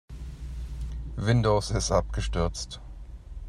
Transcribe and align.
Windows 1.17 1.69
ist 1.69 1.91
abgestürzt. 1.91 2.81